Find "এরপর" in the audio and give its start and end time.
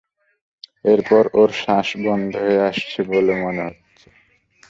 0.85-1.23